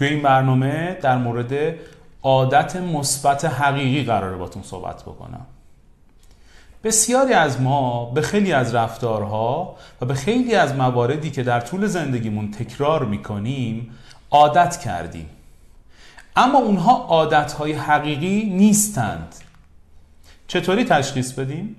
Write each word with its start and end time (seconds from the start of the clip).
توی 0.00 0.08
این 0.08 0.22
برنامه 0.22 0.98
در 1.02 1.16
مورد 1.16 1.74
عادت 2.22 2.76
مثبت 2.76 3.44
حقیقی 3.44 4.04
قراره 4.04 4.36
باتون 4.36 4.62
صحبت 4.62 5.02
بکنم. 5.02 5.46
بسیاری 6.84 7.32
از 7.32 7.60
ما 7.60 8.04
به 8.04 8.22
خیلی 8.22 8.52
از 8.52 8.74
رفتارها 8.74 9.76
و 10.00 10.06
به 10.06 10.14
خیلی 10.14 10.54
از 10.54 10.74
مواردی 10.74 11.30
که 11.30 11.42
در 11.42 11.60
طول 11.60 11.86
زندگیمون 11.86 12.50
تکرار 12.50 13.04
می‌کنیم 13.04 13.90
عادت 14.30 14.76
کردیم. 14.76 15.26
اما 16.36 16.58
اونها 16.58 16.92
عادتهای 16.92 17.72
حقیقی 17.72 18.44
نیستند. 18.44 19.34
چطوری 20.46 20.84
تشخیص 20.84 21.32
بدیم؟ 21.32 21.76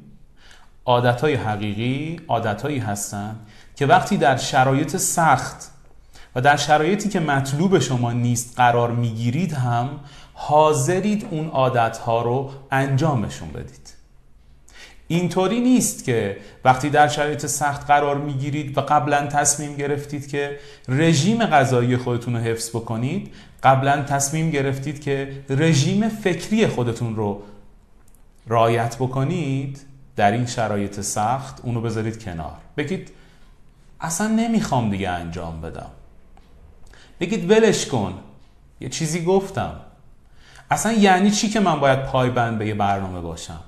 عادتهای 0.86 1.34
حقیقی 1.36 2.20
عادتهایی 2.28 2.80
هستند 2.80 3.40
که 3.76 3.86
وقتی 3.86 4.18
در 4.18 4.38
شرایط 4.38 4.98
سخت 4.98 5.71
و 6.36 6.41
در 6.41 6.57
شرایطی 6.57 7.09
که 7.09 7.20
مطلوب 7.20 7.79
شما 7.79 8.11
نیست 8.11 8.54
قرار 8.57 8.91
می‌گیرید 8.91 9.54
هم 9.54 9.89
حاضرید 10.34 11.27
اون 11.31 11.48
عادتها 11.48 12.22
رو 12.22 12.52
انجامشون 12.72 13.49
بدید. 13.49 13.94
اینطوری 15.08 15.59
نیست 15.59 16.03
که 16.03 16.38
وقتی 16.66 16.89
در 16.89 17.08
شرایط 17.08 17.45
سخت 17.45 17.88
قرار 17.88 18.17
می‌گیرید 18.17 18.77
و 18.77 18.81
قبلا 18.81 19.27
تصمیم 19.27 19.75
گرفتید 19.75 20.27
که 20.27 20.59
رژیم 20.88 21.45
غذایی 21.45 21.98
خودتون 21.98 22.36
رو 22.36 22.39
حفظ 22.39 22.70
بکنید 22.70 23.34
قبلا 23.63 24.03
تصمیم 24.03 24.52
گرفتید 24.52 25.02
که 25.02 25.31
رژیم 25.50 26.09
فکری 26.09 26.67
خودتون 26.67 27.16
رو 27.16 27.41
رعایت 28.48 28.95
بکنید 28.95 29.81
در 30.16 30.31
این 30.31 30.45
شرایط 30.45 31.02
سخت 31.02 31.61
اونو 31.63 31.81
بذارید 31.81 32.23
کنار. 32.23 32.58
بگید 32.77 33.11
اصلا 34.02 34.27
نمی‌خوام 34.27 34.89
دیگه 34.89 35.09
انجام 35.09 35.61
بدم. 35.61 35.89
بگید 37.21 37.52
ولش 37.52 37.85
کن. 37.85 38.13
یه 38.80 38.89
چیزی 38.89 39.23
گفتم. 39.25 39.71
اصلا 40.71 40.91
یعنی 40.91 41.31
چی 41.31 41.49
که 41.49 41.59
من 41.59 41.80
باید 41.80 42.05
پایبند 42.05 42.58
به 42.58 42.67
یه 42.67 42.73
برنامه 42.73 43.22
باشم؟ 43.22 43.59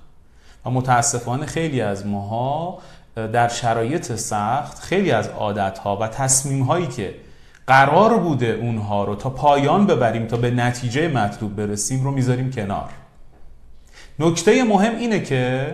و 0.66 0.70
متاسفانه 0.70 1.46
خیلی 1.46 1.82
از 1.82 2.08
ماها 2.08 2.80
در 3.16 3.48
شرایط 3.48 4.16
سخت 4.16 4.80
خیلی 4.80 5.12
از 5.12 5.28
عادتها 5.28 5.98
و 5.98 6.08
تصمیم 6.08 6.64
هایی 6.64 6.88
که 6.88 7.16
قرار 7.68 8.18
بوده 8.18 8.46
اونها 8.46 9.04
رو 9.04 9.16
تا 9.16 9.30
پایان 9.30 9.86
ببریم 9.86 10.28
تا 10.28 10.38
به 10.38 10.52
نتیجه 10.52 11.08
مطلوب 11.08 11.56
برسیم 11.56 12.04
رو 12.04 12.12
می‌ذاریم 12.12 12.52
کنار. 12.52 12.90
نکته 14.20 14.64
مهم 14.64 14.96
اینه 14.96 15.20
که 15.20 15.74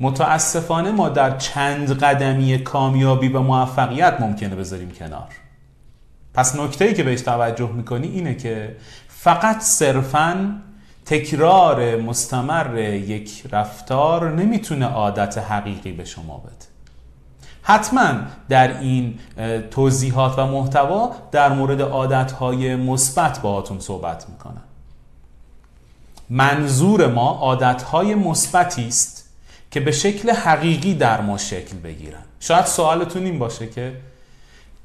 متاسفانه 0.00 0.90
ما 0.90 1.08
در 1.08 1.38
چند 1.38 1.98
قدمی 1.98 2.58
کامیابی 2.58 3.28
و 3.28 3.40
موفقیت 3.40 4.20
ممکنه 4.20 4.54
بذاریم 4.54 4.90
کنار. 4.90 5.28
پس 6.38 6.56
نکته 6.56 6.84
ای 6.84 6.94
که 6.94 7.02
بهش 7.02 7.20
توجه 7.20 7.68
می‌کنی 7.68 8.08
اینه 8.08 8.34
که 8.34 8.76
فقط 9.08 9.60
صرفاً 9.60 10.56
تکرار 11.06 11.96
مستمر 11.96 12.78
یک 12.78 13.44
رفتار 13.52 14.32
نمی‌تونه 14.32 14.86
عادت 14.86 15.38
حقیقی 15.38 15.92
به 15.92 16.04
شما 16.04 16.38
بده. 16.38 16.66
حتما 17.62 18.14
در 18.48 18.80
این 18.80 19.18
توضیحات 19.70 20.38
و 20.38 20.46
محتوا 20.46 21.12
در 21.30 21.52
مورد 21.52 21.82
عادتهای 21.82 22.76
مثبت 22.76 23.40
باهاتون 23.40 23.80
صحبت 23.80 24.28
می‌کنم. 24.28 24.62
منظور 26.30 27.06
ما 27.06 27.30
عادتهای 27.30 28.14
مثبتی 28.14 28.88
است 28.88 29.30
که 29.70 29.80
به 29.80 29.92
شکل 29.92 30.30
حقیقی 30.30 30.94
در 30.94 31.20
ما 31.20 31.38
شکل 31.38 31.76
بگیرن. 31.76 32.22
شاید 32.40 32.66
سوالتون 32.66 33.24
این 33.24 33.38
باشه 33.38 33.66
که 33.66 33.92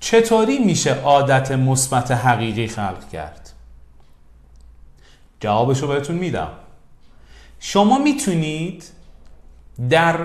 چطوری 0.03 0.59
میشه 0.59 0.93
عادت 0.93 1.51
مثبت 1.51 2.11
حقیقی 2.11 2.67
خلق 2.67 3.09
کرد؟ 3.09 3.49
جوابشو 5.39 5.87
بهتون 5.87 6.15
میدم. 6.15 6.49
شما 7.59 7.97
می‌تونید 7.97 8.83
در 9.89 10.15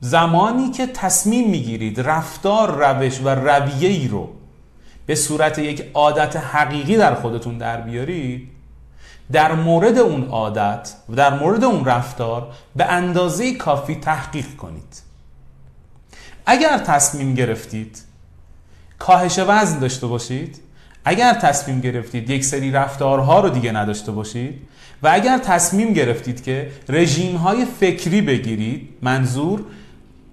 زمانی 0.00 0.70
که 0.70 0.86
تصمیم 0.86 1.50
می‌گیرید 1.50 2.00
رفتار 2.00 2.86
روش 2.86 3.20
و 3.20 3.28
رویه 3.28 3.88
ای 3.88 4.08
رو 4.08 4.28
به 5.06 5.14
صورت 5.14 5.58
یک 5.58 5.90
عادت 5.94 6.36
حقیقی 6.36 6.96
در 6.96 7.14
خودتون 7.14 7.58
در 7.58 7.80
بیارید 7.80 8.48
در 9.32 9.52
مورد 9.52 9.98
اون 9.98 10.28
عادت 10.28 10.92
و 11.08 11.14
در 11.14 11.38
مورد 11.38 11.64
اون 11.64 11.84
رفتار 11.84 12.54
به 12.76 12.84
اندازه 12.84 13.54
کافی 13.54 13.94
تحقیق 13.94 14.56
کنید. 14.56 15.02
اگر 16.46 16.78
تصمیم 16.78 17.34
گرفتید 17.34 18.07
کاهش 18.98 19.38
وزن 19.38 19.78
داشته 19.78 20.06
باشید 20.06 20.60
اگر 21.04 21.34
تصمیم 21.34 21.80
گرفتید 21.80 22.30
یک 22.30 22.44
سری 22.44 22.70
رفتارها 22.70 23.40
رو 23.40 23.48
دیگه 23.48 23.72
نداشته 23.72 24.12
باشید 24.12 24.68
و 25.02 25.08
اگر 25.12 25.38
تصمیم 25.38 25.92
گرفتید 25.92 26.42
که 26.42 26.70
رژیم 26.88 27.36
های 27.36 27.64
فکری 27.64 28.20
بگیرید 28.20 28.88
منظور 29.02 29.64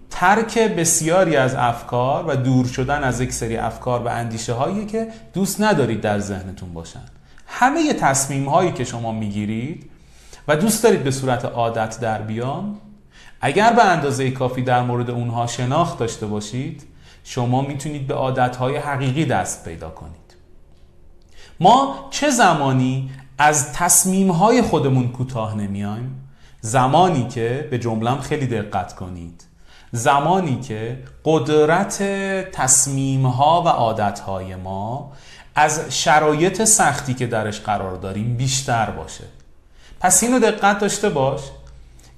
ترک 0.09 0.57
بسیاری 0.57 1.35
از 1.35 1.55
افکار 1.55 2.25
و 2.27 2.35
دور 2.35 2.65
شدن 2.65 3.03
از 3.03 3.21
یک 3.21 3.33
سری 3.33 3.57
افکار 3.57 3.99
و 4.03 4.07
اندیشه 4.07 4.53
هایی 4.53 4.85
که 4.85 5.07
دوست 5.33 5.61
ندارید 5.61 6.01
در 6.01 6.19
ذهنتون 6.19 6.73
باشن. 6.73 7.01
همه 7.47 7.93
تصمیم 7.93 8.49
هایی 8.49 8.71
که 8.71 8.83
شما 8.83 9.11
می‌گیرید 9.11 9.89
و 10.47 10.55
دوست 10.55 10.83
دارید 10.83 11.03
به 11.03 11.11
صورت 11.11 11.45
عادت 11.45 11.99
در 11.99 12.21
بیان 12.21 12.75
اگر 13.41 13.73
به 13.73 13.83
اندازه 13.83 14.31
کافی 14.31 14.61
در 14.61 14.81
مورد 14.81 15.09
اونها 15.09 15.47
شناخت 15.47 15.99
داشته 15.99 16.25
باشید 16.25 16.83
شما 17.27 17.61
می‌تونید 17.61 18.07
به 18.07 18.13
عادت 18.13 18.55
های 18.55 18.77
حقیقی 18.77 19.25
دست 19.25 19.65
پیدا 19.65 19.89
کنید. 19.89 20.35
ما 21.59 22.07
چه 22.11 22.29
زمانی 22.29 23.11
از 23.37 23.73
تصمیم 23.73 24.31
های 24.31 24.61
خودمون 24.61 25.07
کوتاه 25.07 25.55
نمیایم؟ 25.57 26.29
زمانی 26.61 27.27
که 27.27 27.67
به 27.71 27.79
جملم 27.79 28.19
خیلی 28.19 28.47
دقت 28.47 28.95
کنید. 28.95 29.43
زمانی 29.91 30.59
که 30.59 31.03
قدرت 31.25 32.03
تصمیم 32.51 33.25
ها 33.25 33.61
و 33.61 33.67
عادت 33.67 34.19
های 34.19 34.55
ما 34.55 35.11
از 35.55 35.81
شرایط 35.89 36.63
سختی 36.63 37.13
که 37.13 37.27
درش 37.27 37.59
قرار 37.59 37.95
داریم 37.95 38.37
بیشتر 38.37 38.89
باشه. 38.89 39.23
پس 39.99 40.23
اینو 40.23 40.39
دقت 40.39 40.79
داشته 40.79 41.09
باش. 41.09 41.41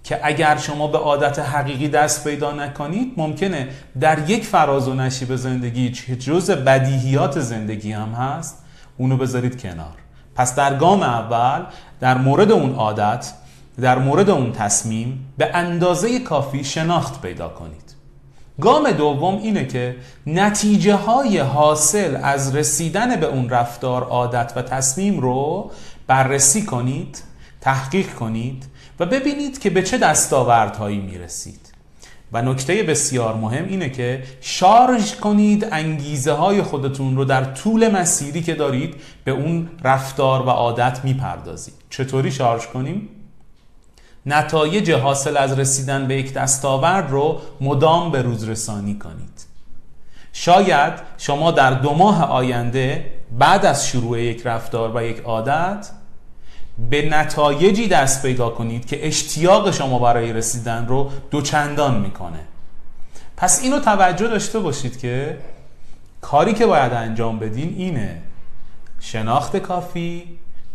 که 0.07 0.19
اگر 0.23 0.57
شما 0.57 0.87
به 0.87 0.97
عادت 0.97 1.39
حقیقی 1.39 1.87
دست 1.87 2.23
پیدا 2.23 2.51
نکنید 2.51 3.13
ممکنه 3.17 3.67
در 3.99 4.29
یک 4.29 4.45
فراز 4.45 4.87
و 4.87 4.93
نشیب 4.93 5.35
زندگی 5.35 5.91
که 5.91 6.15
جز 6.15 6.51
بدیهیات 6.51 7.39
زندگی 7.39 7.91
هم 7.91 8.09
هست 8.09 8.63
اونو 8.97 9.17
بذارید 9.17 9.61
کنار. 9.61 9.95
پس 10.35 10.55
در 10.55 10.75
گام 10.75 11.03
اول 11.03 11.65
در 11.99 12.17
مورد 12.17 12.51
اون 12.51 12.75
عادت 12.75 13.33
در 13.81 13.99
مورد 13.99 14.29
اون 14.29 14.51
تصمیم 14.51 15.33
به 15.37 15.55
اندازه 15.55 16.19
کافی 16.19 16.63
شناخت 16.63 17.21
پیدا 17.21 17.49
کنید. 17.49 17.93
گام 18.61 18.91
دوم 18.91 19.37
اینه 19.37 19.65
که 19.65 19.95
نتیجه 20.27 20.95
های 20.95 21.37
حاصل 21.37 22.17
از 22.23 22.55
رسیدن 22.55 23.15
به 23.15 23.25
اون 23.25 23.49
رفتار 23.49 24.03
عادت 24.03 24.53
و 24.55 24.61
تصمیم 24.61 25.19
رو 25.19 25.71
بررسی 26.07 26.65
کنید 26.65 27.23
تحقیق 27.61 28.13
کنید 28.13 28.76
و 28.99 29.05
ببینید 29.05 29.59
که 29.59 29.69
به 29.69 29.83
چه 29.83 29.97
دستاوردهایی 29.97 30.99
می‌رسید. 30.99 31.73
و 32.33 32.41
نکته 32.41 32.83
بسیار 32.83 33.35
مهم 33.35 33.67
اینه 33.67 33.89
که 33.89 34.23
شارژ 34.41 35.15
کنید 35.15 35.67
انگیزه 35.71 36.31
های 36.31 36.61
خودتون 36.61 37.15
رو 37.15 37.25
در 37.25 37.43
طول 37.43 37.91
مسیری 37.91 38.43
که 38.43 38.53
دارید 38.53 38.95
به 39.23 39.31
اون 39.31 39.69
رفتار 39.83 40.41
و 40.41 40.49
عادت 40.49 40.99
می‌پردازید. 41.03 41.73
چطوری 41.89 42.31
شارژ 42.31 42.65
کنیم؟ 42.65 43.09
نتایج 44.25 44.91
حاصل 44.91 45.37
از 45.37 45.59
رسیدن 45.59 46.07
به 46.07 46.15
یک 46.15 46.33
دستاورد 46.33 47.11
رو 47.11 47.41
مدام 47.61 48.11
به 48.11 48.21
روز 48.21 48.49
رسانی 48.49 48.95
کنید. 48.95 49.45
شاید 50.33 50.93
شما 51.17 51.51
در 51.51 51.71
دو 51.71 51.93
ماه 51.93 52.23
آینده 52.23 53.11
بعد 53.39 53.65
از 53.65 53.87
شروع 53.87 54.21
یک 54.21 54.41
رفتار 54.45 54.95
و 54.95 55.03
یک 55.03 55.19
عادت 55.19 55.89
به 56.89 57.09
نتایجی 57.09 57.87
دست 57.87 58.21
پیدا 58.21 58.49
کنید 58.49 58.85
که 58.85 59.07
اشتیاق 59.07 59.71
شما 59.71 59.99
برای 59.99 60.33
رسیدن 60.33 60.85
رو 60.87 61.11
دوچندان 61.31 61.99
می‌کنه. 61.99 62.39
پس 63.37 63.63
اینو 63.63 63.79
توجه 63.79 64.27
داشته 64.27 64.59
باشید 64.59 64.99
که 64.99 65.37
کاری 66.21 66.53
که 66.53 66.65
باید 66.65 66.93
انجام 66.93 67.39
بدین 67.39 67.75
اینه. 67.77 68.21
شناخت 68.99 69.57
کافی 69.57 70.23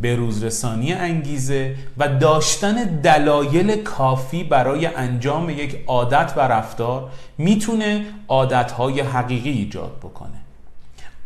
به 0.01 0.17
روزرسانی 0.17 0.93
انگیزه 0.93 1.75
و 1.99 2.09
داشتن 2.09 2.75
دلایل 2.85 3.83
کافی 3.83 4.45
برای 4.45 4.87
انجام 4.87 5.51
یک 5.51 5.85
عادت 5.87 6.33
و 6.37 6.41
رفتار 6.41 7.11
می‌تونه 7.39 8.05
عادتهای 8.29 9.01
حقیقی 9.01 9.51
ایجاد 9.51 9.99
بکنه. 9.99 10.41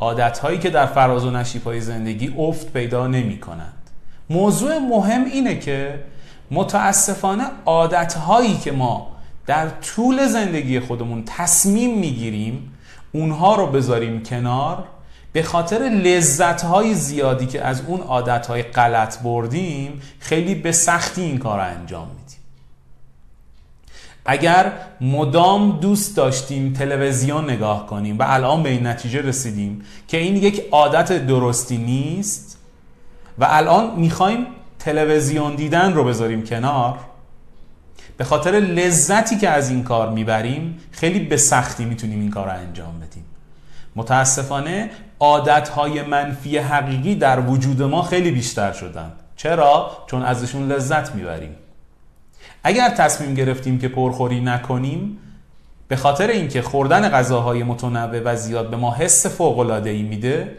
عادتهایی 0.01 0.59
که 0.59 0.71
در 0.71 0.87
فراز 0.87 1.25
و 1.25 1.31
نشیب 1.31 1.65
های 1.65 1.81
زندگی 1.81 2.35
افت 2.39 2.73
پیدا 2.73 3.07
نمی 3.07 3.39
موضوع 4.31 4.79
مهم 4.79 5.25
اینه 5.25 5.59
که 5.59 6.01
متاسفانه 6.51 7.45
عادتهایی 7.67 8.57
که 8.57 8.73
ما 8.73 9.17
در 9.47 9.69
طول 9.69 10.27
زندگی 10.27 10.81
خودمون 10.81 11.23
تصمیم 11.27 11.99
می‌گیریم 11.99 12.73
اونها 13.13 13.57
رو 13.57 13.67
بذاریم 13.67 14.23
کنار 14.23 14.85
به 15.33 15.43
خاطر 15.43 15.79
لذت 15.79 16.63
های 16.63 16.95
زیادی 16.95 17.47
که 17.47 17.63
از 17.65 17.83
اون 17.87 18.01
عادت 18.01 18.47
های 18.47 18.63
غلط 18.63 19.19
بردیم 19.19 20.01
خیلی 20.19 20.55
به 20.55 20.73
سختی 20.73 21.23
این 21.23 21.39
کار 21.39 21.59
رو 21.59 21.65
انجام 21.65 22.09
میدیم. 22.09 22.39
اگر 24.27 24.73
مدام 25.01 25.81
دوست 25.81 26.17
داشتیم 26.17 26.73
تلویزیون 26.73 27.51
نگاه 27.51 27.87
کنیم 27.87 28.19
و 28.19 28.25
الان 28.27 28.63
به 28.63 28.69
این 28.69 28.87
نتیجه 28.87 29.23
رسیدیم 29.23 29.83
که 30.09 30.17
این 30.17 30.37
یک 30.37 30.63
عادت 30.73 31.27
درستی 31.27 31.79
نیست 31.79 32.56
و 33.39 33.47
الان 33.49 33.97
می‌خوایم 33.97 34.47
تلویزیون 34.79 35.55
دیدن 35.55 35.93
رو 35.93 36.05
بذاریم 36.05 36.45
کنار. 36.45 36.99
به 38.17 38.25
خاطر 38.25 38.51
لذتی 38.51 39.37
که 39.39 39.49
از 39.49 39.71
این 39.71 39.85
کار 39.85 40.11
می‌بریم 40.11 40.79
خیلی 40.91 41.19
به 41.19 41.37
سختی 41.37 41.85
می‌تونیم 41.85 42.21
این 42.21 42.31
کار 42.31 42.47
رو 42.47 42.53
انجام 42.53 43.01
بدیم. 43.01 43.25
متاسفانه 43.97 44.91
عادتهای 45.21 46.03
منفی 46.03 46.59
حقیقی 46.59 47.15
در 47.15 47.41
وجود 47.41 47.83
ما 47.83 48.03
خیلی 48.03 48.31
بیشتر 48.31 48.73
شدن. 48.73 49.13
چرا؟ 49.37 49.91
چون 50.07 50.23
ازشون 50.23 50.73
لذت 50.73 51.15
می‌بریم. 51.15 51.57
اگر 52.63 52.89
تصمیم 52.89 53.35
گرفتیم 53.35 53.79
که 53.79 53.89
پرخوری 53.89 54.41
نکنیم 54.41 55.19
به 55.89 55.97
خاطر 55.97 56.27
اینکه 56.27 56.63
خوردن 56.63 57.09
غذاهای 57.09 57.63
متنوع 57.63 58.21
و 58.25 58.37
زیاد 58.37 58.71
به 58.71 58.77
ما 58.77 58.95
حس 58.95 59.27
فوق 59.27 59.59
ای 59.87 60.03
میده 60.03 60.57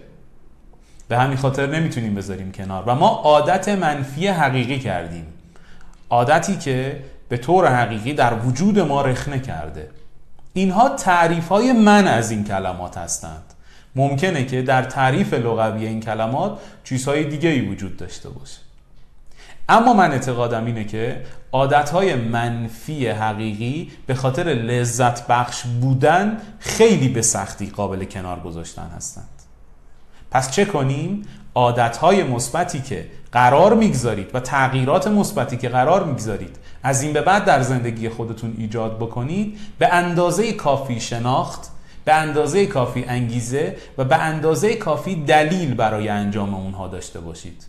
به 1.08 1.18
همین 1.18 1.38
خاطر 1.38 1.68
نمی‌تونیم 1.68 2.16
بذاریم 2.16 2.52
کنار. 2.52 2.84
و 2.88 2.96
ما 2.96 3.08
عادت 3.08 3.70
منفی 3.70 4.28
حقیقی 4.28 4.80
کردیم. 4.80 5.26
عادتی 6.10 6.58
که 6.58 7.04
به 7.30 7.38
طور 7.38 7.68
حقیقی 7.68 8.14
در 8.14 8.34
وجود 8.34 8.80
ما 8.80 9.02
رخنه 9.02 9.40
کرده. 9.40 9.90
اینها 10.54 10.90
تعریف 10.90 11.48
های 11.48 11.72
من 11.72 12.08
از 12.08 12.32
این 12.32 12.44
کلمات 12.44 12.98
هستند. 12.98 13.54
ممکنه 13.96 14.46
که 14.46 14.62
در 14.62 14.84
تعریف 14.84 15.34
لغوی 15.34 15.86
این 15.86 16.00
کلمات 16.00 16.60
چیزهای 16.84 17.24
دیگه 17.24 17.50
ای 17.50 17.62
وجود 17.62 17.98
داشته 17.98 18.30
باشه. 18.30 18.58
اما 19.70 19.94
من 19.94 20.12
اعتقادم 20.12 20.66
اینه 20.66 20.84
که 20.84 21.22
عادتهای 21.52 22.16
منفی 22.16 23.08
حقیقی 23.08 23.92
به 24.06 24.16
خاطر 24.16 24.44
لذت 24.44 25.28
بخش 25.28 25.64
بودن 25.82 26.38
خیلی 26.60 27.10
به 27.10 27.22
سختی 27.22 27.70
قابل 27.70 28.04
کنار 28.04 28.40
گذاشتن 28.40 28.92
هستند 28.96 29.37
پس 30.32 30.52
چه 30.52 30.66
کنیم؟ 30.66 31.22
عادتهای 31.56 32.24
مثبتی 32.24 32.82
که 32.82 33.06
قرار 33.32 33.74
می‌گذارید 33.74 34.36
و 34.36 34.40
تغییرات 34.40 35.08
مثبتی 35.08 35.58
که 35.58 35.70
قرار 35.70 36.04
می‌گذارید 36.04 36.58
از 36.84 37.02
این 37.02 37.14
به 37.14 37.22
بعد 37.22 37.46
در 37.46 37.62
زندگی 37.62 38.10
خودتون 38.10 38.56
ایجاد 38.58 38.98
بکنید 38.98 39.58
به 39.80 39.94
اندازه 39.94 40.54
کافی 40.54 41.00
شناخت 41.00 41.72
به 42.06 42.14
اندازه 42.14 42.66
کافی 42.66 43.06
انگیزه 43.08 43.78
و 43.98 44.04
به 44.04 44.16
اندازه 44.16 44.76
کافی 44.76 45.16
دلیل 45.16 45.74
برای 45.74 46.10
انجام 46.10 46.54
اونها 46.54 46.88
داشته 46.88 47.20
باشید 47.20 47.66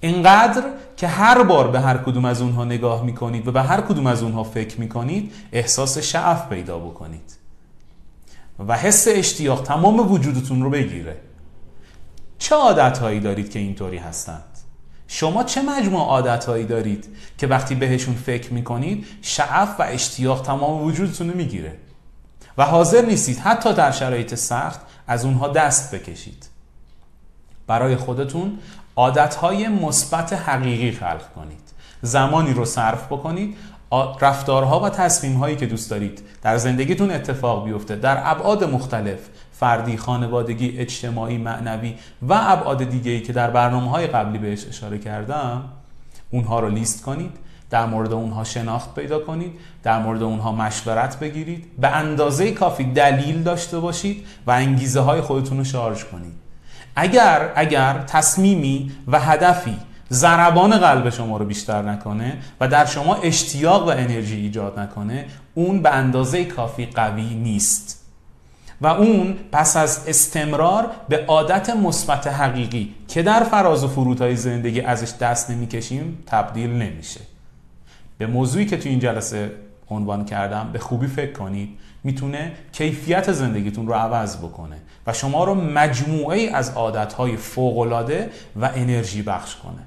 اینقدر 0.00 0.62
که 0.96 1.06
هر 1.06 1.42
بار 1.42 1.70
به 1.70 1.80
هر 1.80 1.96
کدوم 1.96 2.24
از 2.24 2.42
اونها 2.42 2.64
نگاه 2.64 3.04
می‌کنید 3.04 3.48
و 3.48 3.52
به 3.52 3.62
هر 3.62 3.80
کدوم 3.80 4.06
از 4.06 4.22
اونها 4.22 4.44
فکر 4.44 4.80
می‌کنید 4.80 5.32
احساس 5.52 5.98
شعف 5.98 6.48
پیدا 6.48 6.78
بکنید 6.78 7.47
و 8.58 8.76
حس 8.76 9.08
اشتیاق 9.10 9.62
تمام 9.62 10.12
وجودتون 10.12 10.62
رو 10.62 10.70
بگیره. 10.70 11.16
چه 12.38 12.54
عادت 12.54 12.98
هایی 12.98 13.20
دارید 13.20 13.50
که 13.50 13.58
اینطوری 13.58 13.96
هستند؟ 13.96 14.44
شما 15.08 15.44
چه 15.44 15.62
مجموع 15.62 16.00
عادت 16.00 16.44
هایی 16.44 16.64
دارید 16.64 17.08
که 17.38 17.46
وقتی 17.46 17.74
بهشون 17.74 18.14
فکر 18.14 18.52
می‌کنید 18.52 19.06
شعف 19.22 19.80
و 19.80 19.82
اشتیاق 19.82 20.42
تمام 20.42 20.82
وجودتون 20.82 21.30
رو 21.30 21.36
می‌گیره؟ 21.36 21.78
و 22.58 22.64
حاضر 22.64 23.02
نیستید 23.02 23.38
حتی 23.38 23.72
در 23.72 23.90
شرایط 23.90 24.34
سخت 24.34 24.80
از 25.06 25.24
اونها 25.24 25.48
دست 25.48 25.94
بکشید. 25.94 26.48
برای 27.66 27.96
خودتون 27.96 28.58
عادتهای 28.98 29.68
مثبت 29.68 30.32
حقیقی 30.32 30.90
خلق 30.90 31.32
کنید. 31.34 31.60
زمانی 32.02 32.52
رو 32.52 32.64
صرف 32.64 33.06
بکنید 33.06 33.56
رفتارها 34.20 34.80
و 34.80 34.88
تصمیمهایی 34.88 35.56
که 35.56 35.66
دوست 35.66 35.90
دارید 35.90 36.22
در 36.42 36.56
زندگیتون 36.56 37.10
اتفاق 37.10 37.64
بیفته. 37.64 37.96
در 37.96 38.22
ابعاد 38.24 38.64
مختلف 38.64 39.18
فردی، 39.52 39.96
خانوادگی، 39.96 40.78
اجتماعی، 40.78 41.38
معنوی 41.38 41.94
و 42.22 42.34
ابعاد 42.40 42.84
دیگه 42.84 43.10
ای 43.10 43.20
که 43.20 43.32
در 43.32 43.50
برنامه 43.50 43.90
های 43.90 44.06
قبلی 44.06 44.38
بهش 44.38 44.66
اشاره 44.66 44.98
کردم 44.98 45.64
اونها 46.30 46.60
رو 46.60 46.68
لیست 46.68 47.02
کنید 47.02 47.32
در 47.70 47.86
مورد 47.86 48.12
اونها 48.12 48.44
شناخت 48.44 48.94
پیدا 48.94 49.18
کنید 49.18 49.52
در 49.82 50.02
مورد 50.02 50.22
اونها 50.22 50.52
مشورت 50.52 51.18
بگیرید 51.18 51.80
به 51.80 51.88
اندازه 51.88 52.52
کافی 52.52 52.84
دلیل 52.84 53.42
داشته 53.42 53.80
باشید 53.80 54.26
و 54.46 54.50
انگیزه 54.50 55.00
های 55.00 55.20
خودتون 55.20 55.58
رو 55.58 55.64
شارژ 55.64 56.04
کنید. 56.04 56.47
اگر 57.00 57.52
اگر 57.54 58.04
تصمیمی 58.06 58.92
و 59.08 59.20
هدفی 59.20 59.76
ضربان 60.10 60.78
قلب 60.78 61.10
شما 61.10 61.36
رو 61.36 61.44
بیشتر 61.44 61.82
نکنه 61.82 62.36
و 62.60 62.68
در 62.68 62.84
شما 62.84 63.14
اشتیاق 63.14 63.86
و 63.86 63.90
انرژی 63.90 64.36
ایجاد 64.36 64.78
نکنه 64.78 65.26
اون 65.54 65.82
به 65.82 65.90
اندازه 65.90 66.44
کافی 66.44 66.86
قوی 66.86 67.34
نیست. 67.34 68.04
و 68.80 68.86
اون 68.86 69.36
پس 69.52 69.76
از 69.76 70.04
استمرار 70.08 70.90
به 71.08 71.24
عادت 71.26 71.70
مثبت 71.70 72.26
حقیقی 72.26 72.94
که 73.08 73.22
در 73.22 73.42
فراز 73.44 73.84
و 73.84 73.88
فرودهای 73.88 74.36
زندگی 74.36 74.80
ازش 74.80 75.12
دست 75.20 75.50
نمی‌کشیم 75.50 76.18
تبدیل 76.26 76.70
نمیشه. 76.70 77.20
به 78.18 78.26
موضوعی 78.26 78.66
که 78.66 78.76
تو 78.76 78.88
این 78.88 78.98
جلسه 78.98 79.50
عنوان 79.90 80.24
کردم 80.24 80.70
به 80.72 80.78
خوبی 80.78 81.06
فکر 81.06 81.32
کنید 81.32 81.78
می‌تونه 82.04 82.52
کیفیت 82.72 83.32
زندگیتون 83.32 83.86
رو 83.86 83.94
عوض 83.94 84.36
بکنه 84.36 84.76
و 85.06 85.12
شما 85.12 85.44
رو 85.44 85.54
مجموعه 85.54 86.50
از 86.54 86.70
عادتهای 86.70 87.36
فوقالعاده 87.36 88.30
و 88.60 88.70
انرژی 88.74 89.22
بخش 89.22 89.56
کنه. 89.56 89.82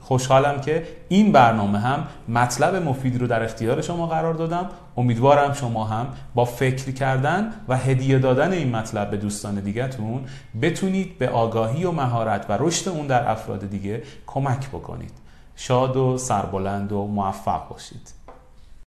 خوشحالم 0.00 0.60
که 0.60 0.86
این 1.08 1.32
برنامه 1.32 1.78
هم 1.78 2.06
مطلب 2.28 2.74
مفیدی 2.74 3.18
رو 3.18 3.26
در 3.26 3.42
اختیار 3.42 3.82
شما 3.82 4.06
قرار 4.06 4.34
دادم. 4.34 4.70
امیدوارم 4.96 5.52
شما 5.52 5.84
هم 5.84 6.06
با 6.34 6.44
فکر 6.44 6.92
کردن 6.92 7.52
و 7.68 7.76
هدیه 7.76 8.18
دادن 8.18 8.52
این 8.52 8.76
مطلب 8.76 9.10
به 9.10 9.16
دوستان 9.16 9.54
دیگهتون 9.54 10.24
بتونید 10.62 11.18
به 11.18 11.28
آگاهی 11.28 11.84
و 11.84 11.92
مهارت 11.92 12.46
و 12.48 12.56
رشد 12.60 12.88
اون 12.88 13.06
در 13.06 13.30
افراد 13.30 13.70
دیگه 13.70 14.02
کمک 14.26 14.68
بکنید. 14.68 15.12
شاد 15.56 15.96
و 15.96 16.18
سربلند 16.18 16.92
و 16.92 17.06
موفق 17.06 17.68
باشید. 17.68 18.15